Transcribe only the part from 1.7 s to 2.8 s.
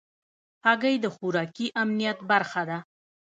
امنیت برخه ده.